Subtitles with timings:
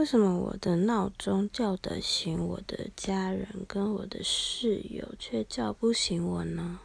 [0.00, 6.80] 为什么我的闹钟叫得醒我的家人跟我的室友却叫不醒我呢？